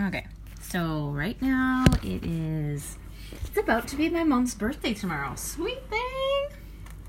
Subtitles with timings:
[0.00, 0.26] Okay,
[0.60, 2.96] so right now it is.
[3.30, 5.34] It's about to be my mom's birthday tomorrow.
[5.36, 6.58] Sweet thing!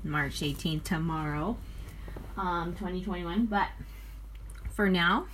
[0.02, 1.56] March 18th tomorrow,
[2.36, 3.46] um, 2021.
[3.46, 3.68] But
[4.70, 5.26] for now,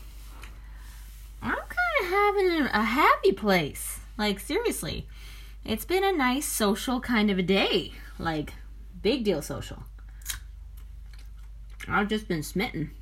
[1.43, 3.99] I'm kind of having a happy place.
[4.17, 5.09] Like, seriously.
[5.65, 7.93] It's been a nice social kind of a day.
[8.19, 8.55] Like,
[9.03, 9.83] big deal social.
[11.89, 12.93] I've just been smitten.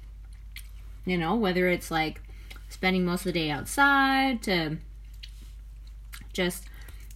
[1.04, 2.22] You know, whether it's like
[2.68, 4.76] spending most of the day outside to
[6.32, 6.64] just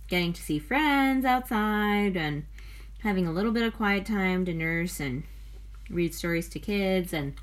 [0.09, 2.45] getting to see friends outside and
[3.01, 5.24] having a little bit of quiet time to nurse and
[5.91, 7.34] read stories to kids and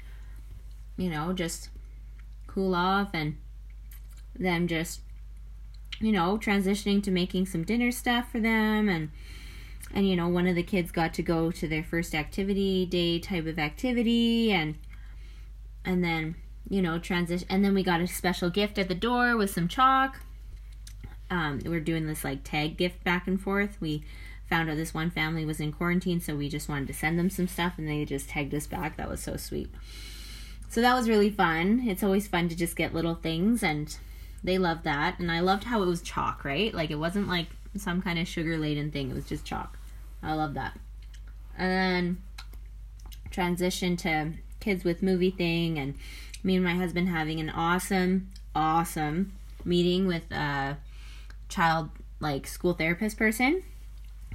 [0.97, 1.69] you know just
[2.47, 3.37] cool off and
[4.35, 5.01] then just
[5.99, 9.09] you know transitioning to making some dinner stuff for them and
[9.93, 13.19] and you know one of the kids got to go to their first activity day
[13.19, 14.75] type of activity and
[15.85, 16.35] and then
[16.67, 19.67] you know transition and then we got a special gift at the door with some
[19.67, 20.19] chalk.
[21.31, 23.77] Um, we're doing this like tag gift back and forth.
[23.79, 24.03] We
[24.49, 27.29] found out this one family was in quarantine so we just wanted to send them
[27.29, 28.97] some stuff and they just tagged us back.
[28.97, 29.69] That was so sweet.
[30.69, 31.83] So that was really fun.
[31.87, 33.95] It's always fun to just get little things and
[34.43, 35.19] they loved that.
[35.19, 36.73] And i loved how it was chalk right?
[36.73, 37.47] Like it wasn't like
[37.77, 39.09] some kind of sugar laden thing.
[39.09, 39.77] It was just chalk.
[40.23, 40.77] I love that.
[41.57, 42.23] And then
[43.31, 45.95] transition to kids with movie thing and
[46.43, 49.31] me and my husband having an awesome awesome
[49.63, 50.77] meeting with a
[51.47, 53.63] child like school therapist person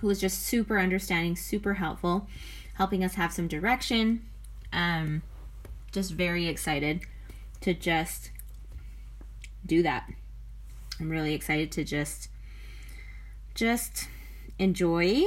[0.01, 2.27] who was just super understanding super helpful
[2.75, 4.23] helping us have some direction.
[4.73, 5.23] Um
[5.93, 7.03] just very excited
[7.61, 8.31] to just
[9.65, 10.11] do that.
[11.01, 12.29] I'm really excited to just
[13.55, 14.09] just
[14.59, 15.25] enjoy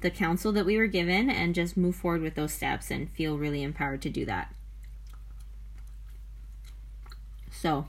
[0.00, 3.38] the counsel that we were given and just move forward with those steps and feel
[3.38, 4.54] really empowered to do that.
[7.50, 7.86] So,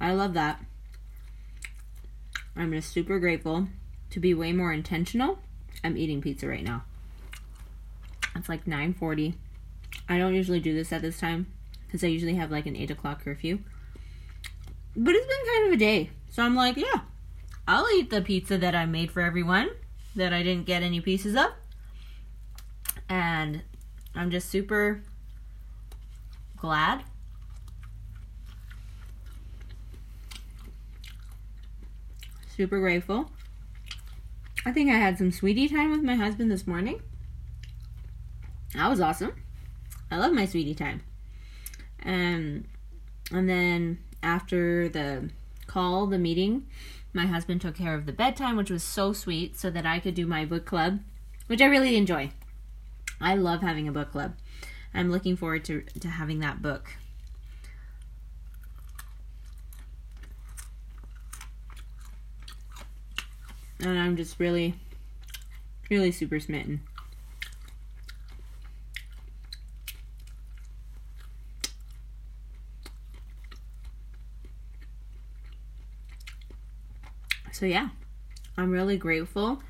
[0.00, 0.60] I love that.
[2.56, 3.68] I'm just super grateful
[4.10, 5.38] to be way more intentional.
[5.84, 6.84] I'm eating pizza right now.
[8.34, 9.34] It's like 9:40.
[10.08, 11.46] I don't usually do this at this time
[11.86, 13.60] because I usually have like an 8 o'clock curfew.
[14.96, 17.02] But it's been kind of a day, so I'm like, yeah,
[17.68, 19.70] I'll eat the pizza that I made for everyone
[20.16, 21.50] that I didn't get any pieces of.
[23.08, 23.62] And
[24.14, 25.02] I'm just super
[26.56, 27.04] glad.
[32.56, 33.30] Super grateful.
[34.66, 37.00] I think I had some sweetie time with my husband this morning.
[38.74, 39.32] That was awesome.
[40.10, 41.02] I love my sweetie time.
[42.04, 42.64] Um,
[43.30, 45.30] and then after the
[45.66, 46.66] call, the meeting,
[47.12, 50.14] my husband took care of the bedtime, which was so sweet, so that I could
[50.14, 51.00] do my book club,
[51.46, 52.30] which I really enjoy.
[53.20, 54.34] I love having a book club.
[54.94, 56.92] I'm looking forward to, to having that book.
[63.80, 64.74] And I'm just really,
[65.88, 66.80] really super smitten.
[77.58, 77.88] So yeah,
[78.56, 79.60] I'm really grateful.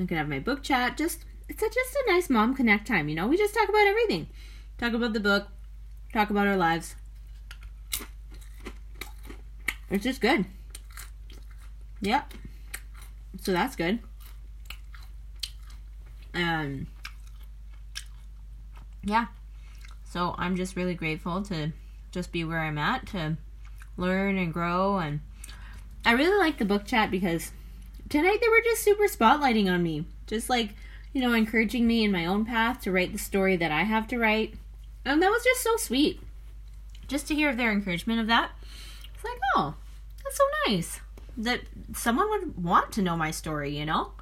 [0.00, 0.96] I can have my book chat.
[0.96, 3.08] Just it's a, just a nice mom connect time.
[3.08, 4.26] You know, we just talk about everything.
[4.78, 5.46] Talk about the book.
[6.12, 6.96] Talk about our lives.
[9.90, 10.46] It's just good.
[12.00, 12.34] Yep.
[13.42, 14.00] So that's good.
[16.34, 16.88] Um.
[19.04, 19.26] Yeah.
[20.04, 21.70] So I'm just really grateful to
[22.10, 23.36] just be where I'm at to
[23.96, 25.20] learn and grow and
[26.04, 27.52] I really like the book chat because
[28.08, 30.04] tonight they were just super spotlighting on me.
[30.26, 30.74] Just like,
[31.12, 34.06] you know, encouraging me in my own path to write the story that I have
[34.08, 34.54] to write.
[35.04, 36.20] And that was just so sweet.
[37.08, 38.50] Just to hear their encouragement of that.
[39.14, 39.74] It's like, oh,
[40.22, 41.00] that's so nice.
[41.36, 41.60] That
[41.94, 44.12] someone would want to know my story, you know?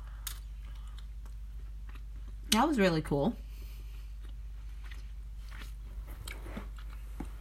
[2.50, 3.34] That was really cool.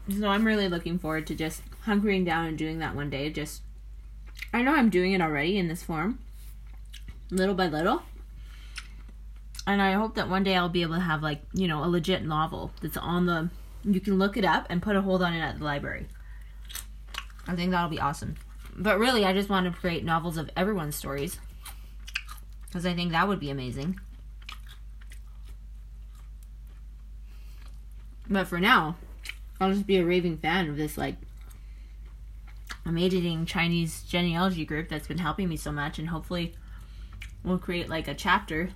[0.09, 3.29] So I'm really looking forward to just hunkering down and doing that one day.
[3.29, 3.62] Just
[4.53, 6.20] I know I'm doing it already in this form,
[7.30, 8.03] little by little.
[9.66, 11.86] And I hope that one day I'll be able to have, like, you know, a
[11.86, 13.50] legit novel that's on the.
[13.84, 16.08] You can look it up and put a hold on it at the library.
[17.48, 18.36] I think that'll be awesome.
[18.76, 21.40] But really, I just want to create novels of everyone's stories.
[22.68, 24.00] Because I think that would be amazing.
[28.30, 28.96] But for now,
[29.59, 31.16] I'll just be a raving fan of this, like,
[32.86, 36.56] I'm editing Chinese genealogy group that's been helping me so much, and hopefully,
[37.44, 38.70] we'll create like a chapter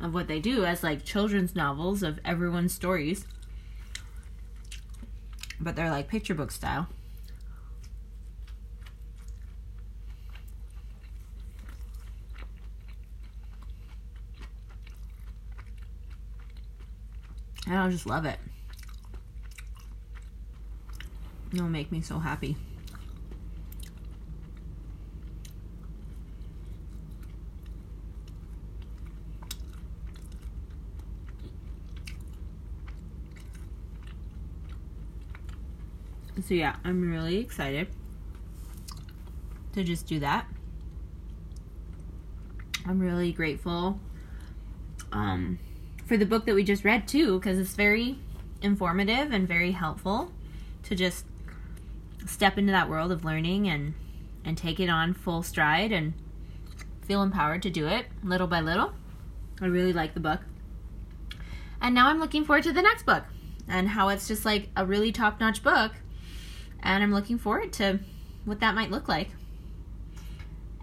[0.00, 3.26] of what they do as like children's novels of everyone's stories,
[5.60, 6.88] but they're like picture book style.
[17.66, 18.38] And I just love it.
[21.52, 22.56] It'll make me so happy.
[36.42, 37.88] So yeah, I'm really excited
[39.74, 40.46] to just do that.
[42.86, 44.00] I'm really grateful
[45.12, 45.58] um,
[46.06, 48.18] for the book that we just read too, because it's very
[48.62, 50.32] informative and very helpful
[50.84, 51.26] to just
[52.26, 53.94] step into that world of learning and
[54.44, 56.14] and take it on full stride and
[57.02, 58.92] feel empowered to do it little by little.
[59.60, 60.40] I really like the book.
[61.80, 63.24] And now I'm looking forward to the next book
[63.68, 65.92] and how it's just like a really top-notch book
[66.82, 68.00] and I'm looking forward to
[68.44, 69.30] what that might look like.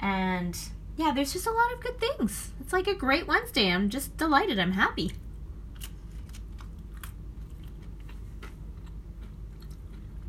[0.01, 0.57] And
[0.97, 2.51] yeah, there's just a lot of good things.
[2.59, 3.71] It's like a great Wednesday.
[3.71, 4.59] I'm just delighted.
[4.59, 5.11] I'm happy.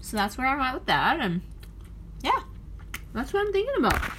[0.01, 1.21] So that's where I'm at with that.
[1.21, 1.43] And
[2.23, 2.41] yeah,
[3.13, 4.16] that's what I'm thinking about.